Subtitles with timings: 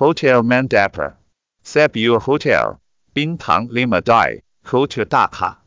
[0.00, 1.12] Hotel Mandapa,
[1.62, 2.80] Sebur Hotel,
[3.14, 5.58] Bintang Lima Dai, Hotel Dhaka.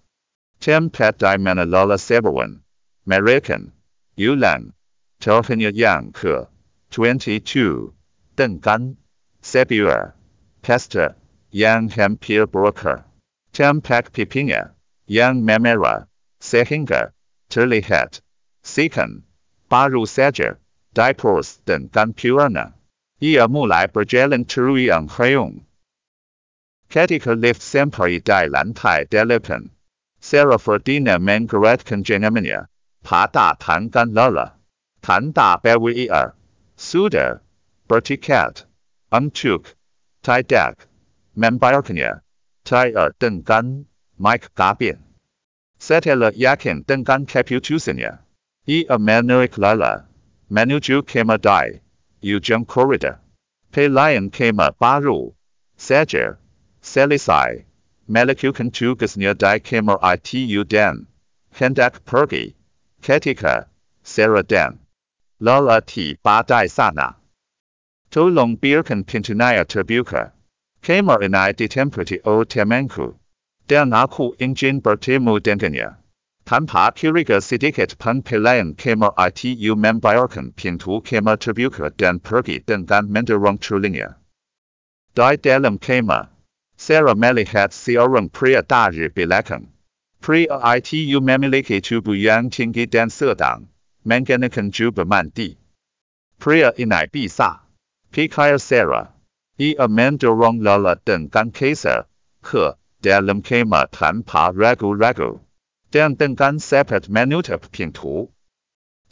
[0.60, 2.58] Tempat di mana Lola Sebawan,
[3.06, 3.72] American,
[4.18, 4.74] Yulan,
[5.22, 6.48] Telefonia Yang ke,
[6.90, 7.94] 22,
[8.36, 8.98] Dengan,
[9.44, 10.14] Sebur,
[10.64, 11.14] Pesta,
[11.52, 13.06] Yang Hampir Broker.
[13.54, 14.74] Tempat pipinya,
[15.06, 16.08] Yang Memera,
[16.42, 17.14] sehingga,
[17.54, 18.26] terlihat,
[18.64, 19.22] second,
[19.70, 20.58] baru saja,
[20.98, 22.74] diapers dan computernya.
[23.24, 25.64] Ia mulai berjalan teruang hayung.
[26.92, 29.72] Ketika lift sampai di lantai delapan,
[30.20, 32.68] Sarah Ferdinand menggerakkan jenamnya,
[33.00, 34.60] pada tangan Lola.
[35.00, 36.36] Tanda BWIR,
[36.76, 37.40] sudah,
[37.88, 38.68] bertiket,
[39.12, 39.76] untuk,
[40.24, 40.88] tidak,
[41.36, 42.24] membayarkannya,
[42.64, 43.88] tidak dengan,
[44.20, 45.00] Mike Gabin.
[45.80, 48.20] Setelah yakin dengan keputusannya,
[48.68, 50.08] ia menarik Lola,
[50.48, 51.84] menuju kamar di,
[52.24, 53.20] ujung koridor.
[53.72, 55.34] Pelayan kamar baru,
[55.78, 56.38] saja,
[56.82, 57.66] selesai,
[58.08, 61.08] melakukan tugasnya di kamar ITU dan,
[61.54, 62.56] hendak pergi,
[63.02, 63.68] ketika,
[64.04, 64.80] Sarah dan,
[65.40, 67.16] Lola tiba di sana.
[68.12, 70.32] Tolong biarkan pintunya terbuka.
[70.82, 73.18] Kamar ini ditempati O temanku.
[73.68, 76.03] Dan aku ingin bertemu dengannya.
[76.44, 83.56] Tanpa curiga sedikit pun pelayan kamar ITU membayarkan pintu kamar terbuka dan pergi dengan mendorong
[83.58, 84.20] tulingnya.
[85.16, 86.34] Di dalam kamar,
[86.76, 89.72] Sarah melihat seorang pria dari belakang.
[90.20, 93.72] Pria ITU memiliki Tubu Yang tinggi dan sedang,
[94.04, 95.56] menggunakan Juba Mandi.
[96.40, 97.64] Pria ini bisa.
[98.12, 99.16] Pikir Sarah.
[99.56, 102.10] Ia mendorong Lala dengan kasar,
[102.44, 105.40] ke, dalam kamar tanpa ragu-ragu.
[105.94, 108.34] Dan dengan cepat menutup pintu.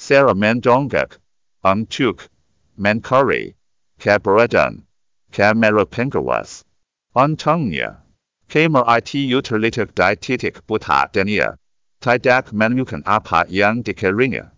[0.01, 1.21] Sarah mendongak,
[1.61, 2.25] untuk,
[2.73, 3.53] mencari,
[4.01, 4.89] keberadaan,
[5.29, 6.65] kamera pengawas.
[7.13, 8.01] Untungnya,
[8.49, 11.53] kamar ITU terletak di titik buta dan ia,
[12.01, 14.49] tidak menemukan apa yang dikirinya.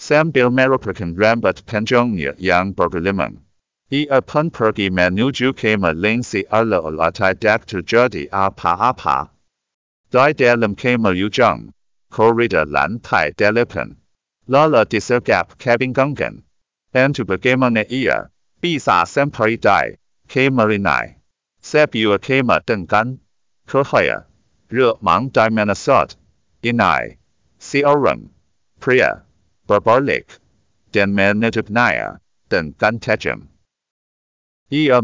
[0.00, 3.44] Sambil merupakan rambut panjangnya yang bergelimang.
[3.92, 9.28] Ia pun pergi menuju kamar lain seolah-olah tidak terjadi apa-apa.
[10.12, 11.72] Di dalam kamar ujung,
[12.12, 13.96] koridor lantai delapan.
[14.44, 16.44] Lola disergap kebingungan.
[16.92, 18.28] Entah bagaimana ia
[18.60, 19.96] bisa sampai di
[20.28, 21.16] kamar ini.
[21.64, 23.24] Sebuah kamar dengan
[23.64, 24.28] cahaya
[24.68, 26.20] remang di mana saat
[26.60, 27.16] ini
[27.56, 28.28] seorang
[28.84, 29.24] pria
[29.64, 30.28] berbalik,
[30.92, 32.20] dan menutupnya
[32.52, 33.48] dengan tajam.
[34.68, 35.00] Ia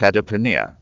[0.00, 0.76] menggigil,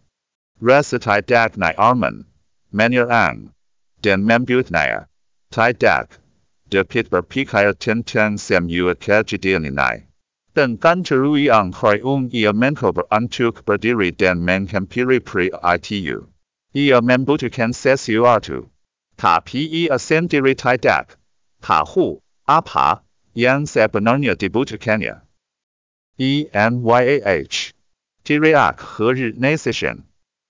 [0.60, 0.62] merasakan batu pertinjinya, tatapan pria di hadapannya.
[0.62, 2.24] Rasa tidak nyaman,
[2.72, 3.52] menyerang,
[4.00, 5.08] dan membuatnya
[5.50, 6.18] tidak
[6.70, 10.06] dapat berpikir tentang semua kejadian ini.
[10.54, 16.28] Dengan teruang hayung ia mencoba untuk berdiri dan menghampiri pria ITU.
[16.74, 18.68] Ia membutuhkan sesuatu.
[19.16, 21.16] Tapi ia sendiri tidak
[21.60, 23.04] tahu apa
[23.36, 25.20] yang sebenarnya dibutuhkannya.
[26.18, 27.72] ENYAH.
[28.24, 30.04] Teriak Herenation.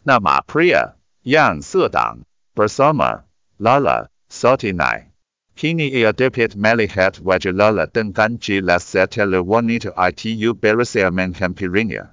[0.04, 0.92] Nama pria
[1.24, 2.20] yang sedang
[2.54, 3.24] bersama
[3.58, 5.08] Lala saat ini.
[5.56, 12.12] Kini ia dapat melihat wajah Lala dengan jelas setelah wanita ITU berusaha menghampirinya.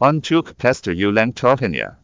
[0.00, 1.96] Untuk pesta ulang tahunnya.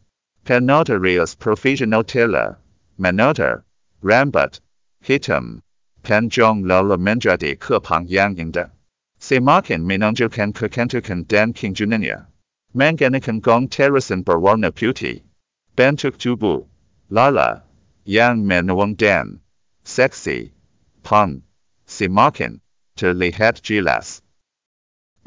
[0.47, 2.57] Penotarius Professional Tailor,
[2.97, 3.61] Menota,
[4.01, 4.57] Rambut,
[5.05, 5.61] Hitam,
[6.01, 8.73] Panjang Lala menjadi kepang yang indah.
[9.21, 12.30] Semakin menunjukkan kecantikan dan kinjunannya.
[12.71, 15.27] Menggunakan gong terusan berwarna putih.
[15.75, 16.71] Bentuk tubuh,
[17.11, 17.67] Lala,
[18.07, 19.43] yang menuang dan
[19.83, 20.55] seksi,
[21.03, 21.43] pun,
[21.87, 22.63] semakin
[22.95, 24.23] terlihat jelas.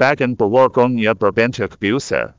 [0.00, 2.34] Bagan berwargongnya berbentuk besar.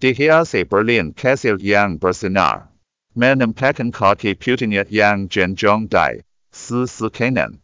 [0.00, 2.68] Dihiasi Berlin Kasil yang bersinar.
[3.16, 7.60] Menampakkan kaki putihnya yang jenjang di sisi kanan.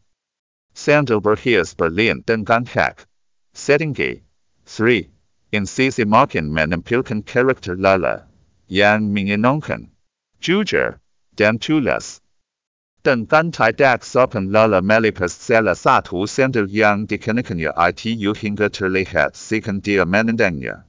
[0.77, 3.09] Sandal berhias Berlin dengan hak.
[3.57, 4.21] Setinggi.
[4.69, 5.16] 3.
[5.57, 8.29] In sisi makin menampilkan karakter Lala.
[8.69, 9.89] Yang menyenangkan.
[10.45, 11.01] Jujur.
[11.33, 12.21] Dan Tulas.
[12.21, 12.21] tulus.
[13.01, 20.05] Dengan tidak sopan Lala melipas salah satu sandal yang dikenakannya ITU hingga terlihat sekan dia
[20.05, 20.85] menendangnya.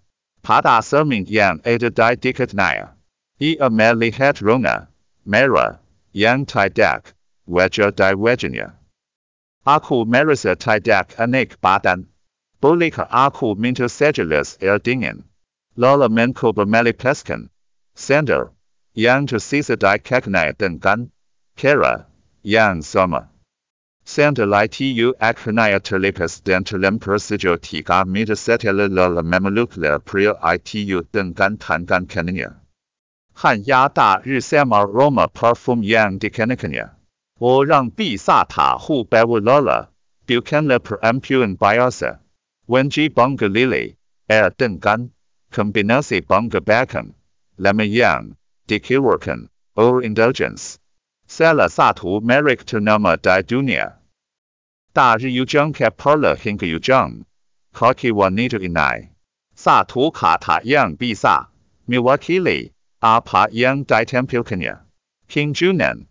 [0.48, 2.96] pada serming yang ada di dekatnya.
[3.40, 4.88] Ia melihat rona,
[5.28, 5.84] merah,
[6.16, 7.13] yang Tai Dak,
[7.46, 8.80] wajar di wajahnya.
[9.68, 12.08] Aku merasa tidak enak badan.
[12.62, 15.25] Bolehkah aku minta sejelas air dingin?
[15.75, 17.50] Lola mencoba melipaskan.
[17.97, 18.55] Sandal,
[18.94, 21.11] yang tersisa di kakinya dengan
[21.56, 22.06] cara
[22.44, 23.29] yang sama.
[24.05, 32.55] Send litu acronia terlipus dentalem persigil tiga meta setela la memalukla prior itu 邓甘弹甘 caninia。
[33.35, 36.91] 汉压大日 samar roma parfum yang de canicania。
[37.41, 39.88] 我让毕萨塔护 b e w l a l a
[40.29, 42.23] bucanla per ampuan biosa。
[42.69, 43.97] Wenji bunga lily
[44.29, 45.11] air 邓甘
[45.50, 47.14] combinasi bunga bacon
[47.59, 48.37] lemma yang
[48.67, 53.94] de kiworkan or indulgence。Sela 萨图 Merrick Ternama di Dunia。
[54.93, 57.25] 大日 Ujung Kapala hingga Ujung,
[57.73, 59.09] kaki wanita inai.
[59.55, 61.49] Satu kata yang bisa
[61.88, 64.81] mewakili apa yang ditampilkannya.
[65.29, 66.06] King Junan,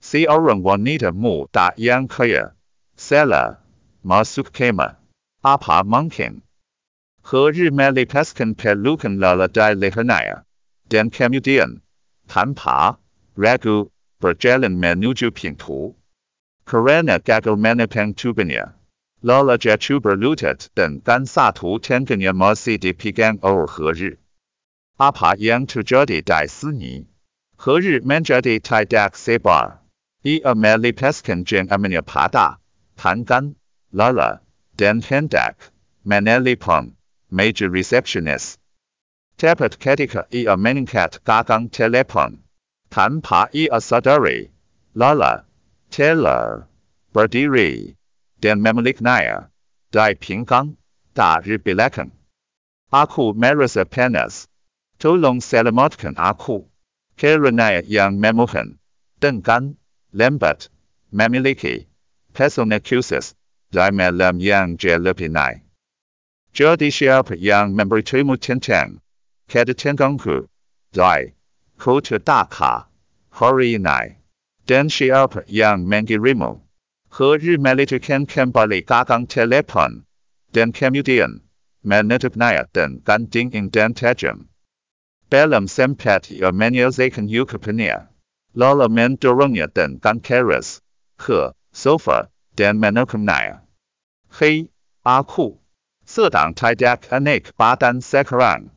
[0.00, 2.52] si orang wanita muda yang kaya,
[2.96, 3.58] sela,
[4.04, 4.96] masuk kema,
[5.43, 6.41] Apa mungkin.
[7.21, 10.43] 和日 melepaskan pelukan lala di lehernya,
[10.89, 11.81] dan kemudian,
[12.27, 12.97] tanpa
[13.37, 15.93] ragu, berjalan menuju pintu.
[16.65, 18.73] Karena gagal menepang tubuhnya.
[19.21, 24.17] Lala jatuh berlutut dan kan satu tangannya masih dipegang oleh He
[24.97, 27.05] Apa yang terjadi di sini?
[27.61, 29.85] He menjadi tidak sabar.
[30.25, 32.57] Ia melepaskan genggamannya pada
[32.97, 33.57] tangan
[33.93, 34.41] Lala
[34.81, 35.69] dan hendak
[36.01, 36.97] menelpon
[37.29, 38.57] meja receptionist.
[39.37, 42.41] Tepat ketika ia meningkat gagang telepon.
[42.89, 44.49] Tanpa ia sadari,
[44.97, 45.45] Lala
[45.93, 46.65] Taylor,
[47.13, 47.95] berdiri,
[48.41, 49.53] dan memiliknya,
[49.93, 50.75] di pinggang,
[51.13, 52.11] dari belakang.
[52.91, 54.49] Aku merasa panas.
[54.99, 56.67] Tolong selamatkan aku.
[57.15, 58.81] Karena yang memohon,
[59.21, 59.77] dengan,
[60.11, 60.67] lembat,
[61.13, 61.87] memiliki,
[62.33, 63.35] pesona khusus,
[63.71, 65.63] di malam yang gelap ini.
[66.51, 68.99] Jadi siapa yang memberitamu tentang,
[69.47, 70.51] kedatanganku,
[70.91, 71.31] di,
[71.79, 72.91] kota Dhaka,
[73.31, 74.19] hari ini.
[74.67, 76.59] Dan siapa yang mengirimu?
[77.15, 80.03] He melitukan kembali gagang telepon.
[80.51, 81.39] Dan kemudian,
[81.83, 84.51] menutupnya dengan dingin dan tajam.
[85.31, 88.11] Belum sempat ia menyelesaikan ucapannya.
[88.51, 90.83] Lalu mendorongnya dengan keras
[91.15, 92.27] ke sofa
[92.61, 93.65] dan menekumnya.
[94.37, 94.69] Hei,
[95.01, 95.57] aku
[96.05, 98.69] sedang tidak enak badan sekarang.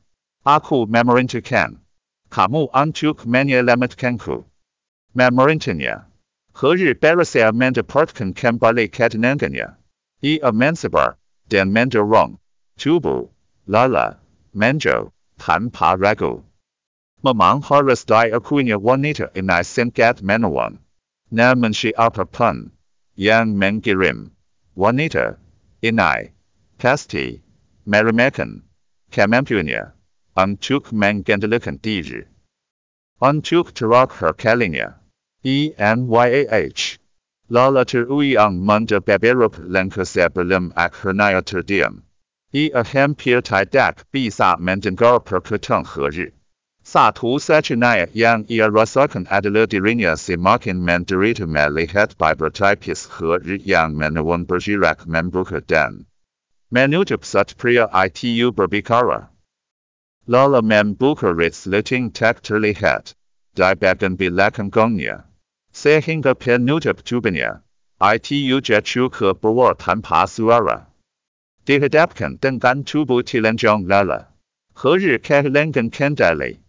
[0.48, 1.84] Aku memerintahkan
[2.32, 4.48] kamu untuk menyelamatkanku.
[5.12, 6.08] Memorintanya.
[6.56, 9.76] Hari Barasaya mendapatkan kembali ketenangannya.
[10.24, 11.20] Ia mensabar
[11.52, 12.40] dan mendorong
[12.80, 13.28] tubuh
[13.68, 14.16] lala
[14.56, 16.40] menjo tanpa ragu.
[17.20, 20.80] Memang harus diakuinya wanita ini singkat menawan.
[21.30, 22.73] Namun siapa pun
[23.14, 24.30] yang mengirim
[24.74, 25.38] wanita
[25.82, 26.34] ini
[26.78, 27.40] pasti
[27.86, 28.66] meremehkan
[29.14, 29.94] kemampuannya
[30.34, 32.26] untuk menggendalikan diri.
[33.22, 34.98] Untuk terakhir kalinya.
[35.44, 36.98] ENYAH.
[37.52, 42.02] Lala teruyang manda beberapa langkah sebelum akhirnya terdiam.
[42.52, 45.84] Ia hampir tidak bisa mendengar perkataan
[46.84, 53.96] He Satu satunya yang ia rasakan adalah dirinya semakin menderita melihat beberapa tipis He yang
[53.96, 56.04] menawan bergerak membuka dan
[56.70, 59.32] menutup saat pria itu berbicara.
[60.28, 63.16] Lala membuka resleting tak terlihat
[63.56, 65.24] di bagian belakang gongnya.
[65.74, 67.64] sehingga penutup tubuhnya,
[67.98, 70.86] itu jatuh ke bawah tanpa suara.
[71.66, 74.28] Dihadapkan dengan tubuh telanjang lala.
[74.76, 76.63] He kehilangan kendali.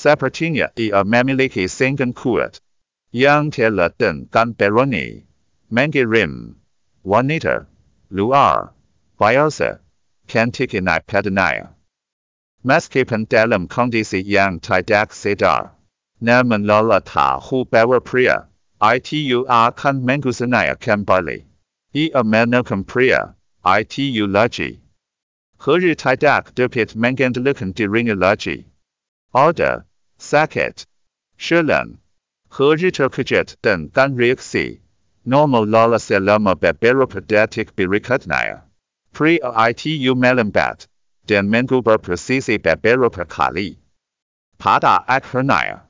[0.00, 2.64] Sepertinya ia memiliki sengan kuat.
[3.12, 5.28] Yang telah dengan berani
[5.68, 6.56] mengirim
[7.04, 7.68] wanita
[8.08, 8.72] luar
[9.20, 9.84] biasa
[10.24, 11.76] cantik ini padanya.
[12.64, 15.76] Meskipun dalam kondisi yang tidak sadar,
[16.16, 16.64] namun
[17.04, 18.48] tahu bahwa pria
[18.80, 21.44] itu akan menggunakan kembali.
[21.92, 24.80] Ia menekan pria, itu lagi.
[25.60, 28.64] He tidak dapat mengendalikan dirinya lagi.
[29.36, 29.84] Ada,
[30.20, 30.84] sakit,
[31.36, 31.98] shalom.
[32.52, 34.80] He terkejut dengan reaksi.
[35.24, 38.62] Normal lala selama beberapa detik berikutnya.
[39.12, 40.86] Pria itu melambat,
[41.26, 43.78] dan mengubah posisi beberapa kali.
[44.58, 45.82] Pada akhirnya,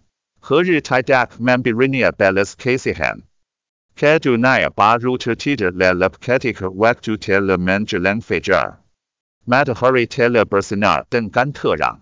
[0.46, 3.22] He tidak memberinya belas kasihan.
[3.96, 8.80] Keduanya baru tertidur lelap ketika waktu telah menjelang fajar.
[9.44, 12.00] Matahari telah bersinar dengan terang.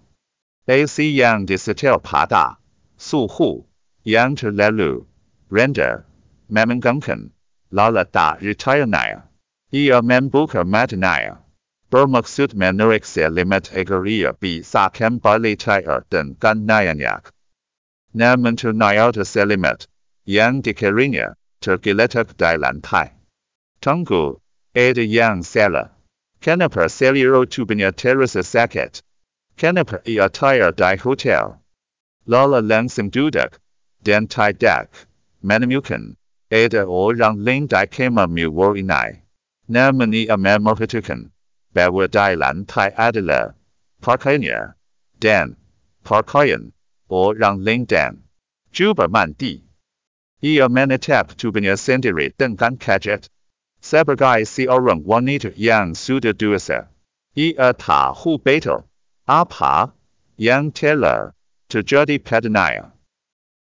[0.68, 2.60] AC yang disetel pada
[3.00, 3.64] suhu
[4.04, 5.08] yang terlalu
[5.48, 6.04] rendah
[6.52, 7.32] memengangkan
[7.72, 9.24] lala dari tayanya.
[9.72, 11.40] Ia membuka matanya.
[11.88, 17.32] Bermaksud menarik selimat agar ia bisa kembali cair dengan nyanyak.
[18.12, 19.86] namun ternyata selimat
[20.24, 23.12] yang dikirinya tergeletak di lantai.
[23.80, 24.40] Tunggu,
[24.74, 25.92] ed yang sala.
[26.40, 29.00] Caneper cellular tubinia terrace saket.
[29.58, 31.60] Caneper e attire die hotel.
[32.26, 33.58] Lala langsam duduk,
[34.04, 34.88] den tai dak,
[35.42, 36.14] menemukan,
[36.48, 39.22] ed o rang ling die kema mu war inai.
[39.68, 41.32] Namen i amemorhitukan,
[41.74, 43.56] bawa die lan tai adela,
[44.00, 44.74] parkanya,
[45.18, 45.56] den,
[46.04, 46.72] parkayan,
[47.10, 48.22] o rang ling dan.
[48.70, 49.64] Juba man di.
[50.40, 53.28] I amenetap tubinia sendiri dengan kajet.
[53.80, 56.86] Sebagai seorang wanita yang sudah dewasa.
[57.34, 58.87] Ia tahu betul
[59.28, 59.92] apa
[60.40, 61.36] yang telah
[61.68, 62.96] terjadi padanya.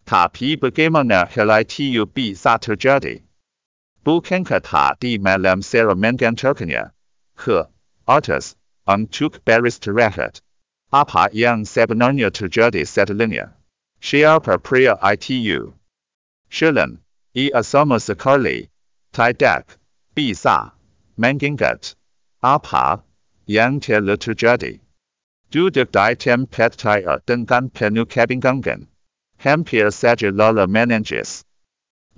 [0.06, 3.26] Tapi bagaimana hal itu bisa terjadi?
[4.06, 6.94] Bukankah tadi malam Sarah mengantarkannya
[7.34, 7.66] ke
[8.06, 8.54] atas
[8.86, 10.46] untuk beristirahat?
[10.94, 13.58] Apa yang sebenarnya terjadi setelahnya?
[13.98, 15.74] Siapa pria itu?
[16.54, 17.02] Shilin,
[17.34, 18.70] ia sama sekali
[19.10, 19.82] tidak
[20.14, 20.78] bisa
[21.18, 21.98] mengingat
[22.46, 23.02] apa
[23.50, 24.85] yang telah terjadi.
[25.56, 28.92] Duduk di tempat saya dengan penuh kebingungan.
[29.40, 31.48] Hampir saja Lala menangis.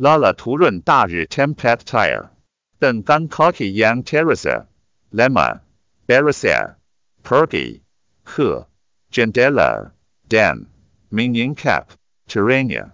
[0.01, 2.34] Lala turun dari tempat saya.
[2.82, 4.65] Dengan kaki yang terasa
[5.13, 5.62] lemah,
[6.10, 6.82] bergeser,
[7.22, 7.86] pergi.
[8.25, 8.65] Ke
[9.13, 9.94] jendela.
[10.25, 10.65] Dan.
[11.13, 11.94] Menyinkap
[12.25, 12.89] terenya.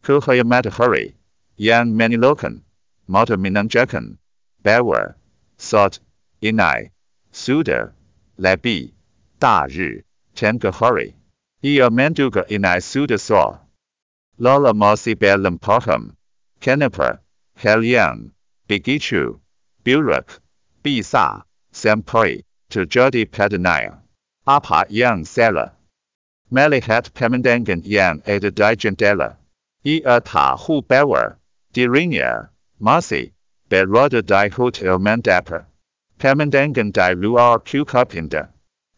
[0.00, 1.12] Cahaya matahari
[1.60, 2.64] yang menilaukan
[3.04, 4.16] mata menanjakan
[4.64, 5.12] bahwa
[5.60, 6.00] saat
[6.40, 6.88] ini
[7.36, 7.92] sudah
[8.40, 8.97] lebih
[9.38, 10.02] dari
[10.34, 11.14] tiga hari.
[11.62, 13.58] Ia menduga ini sudah sore.
[14.38, 16.14] Lala masih belum paham
[16.62, 17.18] kenapa
[17.58, 18.30] hal yang
[18.70, 19.42] begitu
[19.82, 20.38] buruk
[20.82, 21.42] bisa
[21.74, 23.98] sampai terjadi padanya.
[24.46, 25.74] Apa yang salah?
[26.50, 29.36] Melihat pemandangan yang ada di jendela.
[29.84, 31.36] Ia tahu bahwa
[31.74, 32.48] dirinya
[32.80, 33.34] masih
[33.68, 35.66] berada di hotel mendapur.
[36.18, 38.48] Pemandangan di luar cukup indah.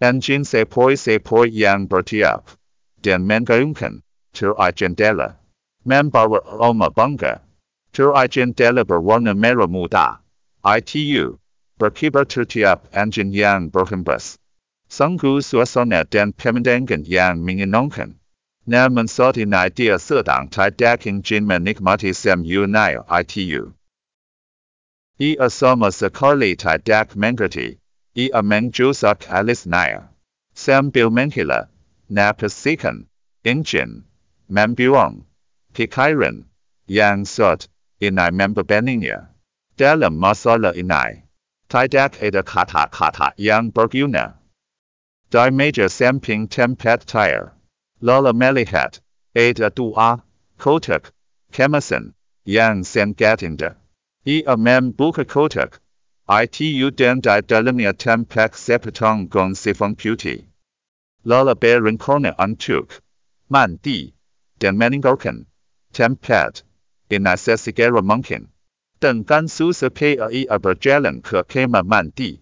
[0.00, 2.48] Engine sepoi-sepoi yang bertiap
[3.04, 4.00] dan menggaungkan
[4.32, 5.36] tirai jendela.
[5.84, 7.44] Membawa aroma bangga.
[7.92, 10.24] Tirai jendela berwarna merah muda.
[10.64, 11.36] ITU
[11.76, 14.40] berkibar tertiap engine yang berhembus.
[14.88, 18.16] Sungguh suasana dan pemandangan yang menyenangkan.
[18.64, 23.76] Namun saat ini dia sedang tidak ingin menikmati semuanya ITU.
[25.20, 27.76] Ia sama sekali tidak mengerti.
[28.14, 30.08] Ia menjusak alisnya.
[30.54, 31.68] Sambil menghela,
[32.10, 33.06] napasikan,
[33.44, 34.04] engine,
[34.50, 35.24] membuang,
[35.72, 36.44] pikiran,
[36.86, 37.68] yang saat
[38.00, 39.30] ini membebaninya.
[39.78, 41.22] Dalam masalah ini,
[41.70, 44.36] tidak ada kata-kata yang berguna.
[45.30, 47.54] Di meja samping tempat tire.
[48.02, 48.98] Lala melihat,
[49.36, 50.24] ada dua,
[50.58, 51.14] kotak,
[51.54, 52.12] kemasan,
[52.44, 53.78] yang sangat indah.
[54.26, 55.78] Ia membuka kotak,
[56.30, 60.46] itu dan di dalamnya tampak sepotong gong sifon putih.
[61.26, 63.02] Lala berencana untuk
[63.50, 64.14] mandi
[64.62, 65.50] dan meninggalkan
[65.90, 66.62] tempat
[67.10, 68.46] ini sesegera mungkin.
[69.02, 72.38] Dengan payah ia berjalan ke kamar mandi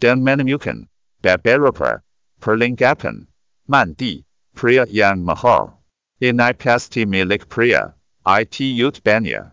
[0.00, 0.88] dan menemukan
[1.20, 2.00] beberapa
[2.40, 3.28] perlengkapan
[3.68, 4.24] mandi
[4.56, 5.84] pria yang mahal.
[6.24, 7.92] Ini pasti milik pria
[8.24, 9.52] itu banyak.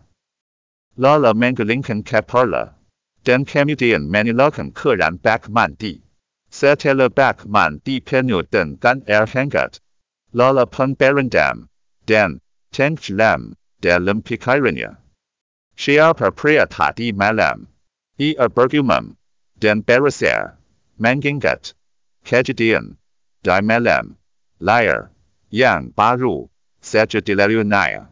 [0.96, 2.80] Lala menggulingkan kepala
[3.24, 6.04] dan kemudian menilaukan keran bak mandi.
[6.52, 9.80] Setelah bak mandi penuh dengan air er hangat,
[10.32, 11.72] Lala pun berendam
[12.06, 12.44] dan.
[12.74, 14.98] Tenggelam dalam pikirannya.
[15.78, 17.70] Siapa pria tadi malam?
[18.18, 19.14] Ia bergumam
[19.62, 20.58] dan berasar
[20.98, 21.78] mengingat
[22.26, 22.98] kejadian
[23.46, 24.18] di malam
[24.58, 25.14] layar er.
[25.54, 26.50] yang baru
[26.82, 28.10] saja dilaluinya.